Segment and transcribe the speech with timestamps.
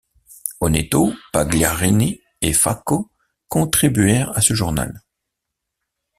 [0.61, 3.11] Oneto, Pagliarini et Facco
[3.49, 5.03] contribuèrent à ce journal.